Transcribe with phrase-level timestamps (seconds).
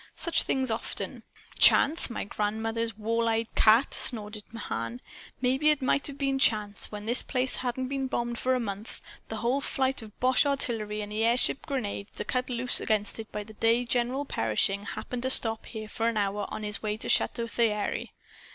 [0.15, 1.21] Such things often"
[1.59, 4.99] "Chance, my grandmother's wall eyed cat!" snorted Mahan.
[5.41, 8.99] "Maybe it might have been chance when this place hadn't been bombed for a month
[9.29, 13.31] for a whole flight of boche artillery and airship grenades to cut loose against it
[13.31, 17.07] the day General Pershing happened to stop here for an hour on his way to
[17.07, 18.11] Chateau Thierry.